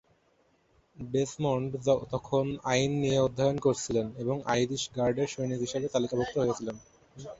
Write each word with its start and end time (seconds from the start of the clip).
Desmond 0.99 1.69
তখন 2.13 2.45
আইন 2.71 2.91
নিয়ে 3.01 3.17
অধ্যয়ন 3.19 3.57
করছিলেন 3.59 4.07
এবং 4.17 4.35
আইরিশ 4.53 4.83
গার্ডের 4.95 5.31
সৈনিক 5.33 5.59
হিসেবে 5.65 5.87
তালিকাভুক্ত 5.93 6.35
হয়েছিলেন। 6.39 6.75